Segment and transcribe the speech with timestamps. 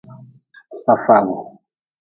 [0.85, 1.37] Fafagu.